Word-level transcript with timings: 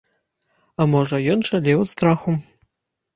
А 0.81 0.87
можа 0.93 1.19
ён 1.33 1.43
шалеў 1.49 1.83
ад 1.85 1.91
страху. 1.93 2.33